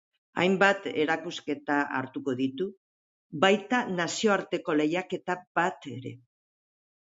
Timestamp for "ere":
5.97-6.19